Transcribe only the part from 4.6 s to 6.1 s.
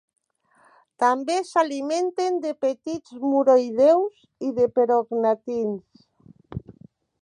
de perognatins.